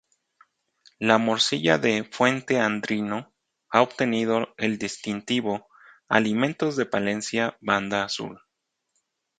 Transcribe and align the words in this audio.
La 0.99 1.19
morcilla 1.19 1.77
de 1.77 2.03
Fuente-Andrino 2.03 3.35
ha 3.69 3.83
obtenido 3.83 4.51
el 4.57 4.79
distintivo 4.79 5.69
Alimentos 6.07 6.75
de 6.75 6.87
Palencia 6.87 7.55
Banda 7.61 8.05
Azul. 8.05 8.41